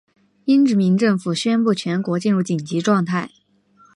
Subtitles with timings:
[0.45, 3.29] 英殖民政府宣布全国进入紧急状态。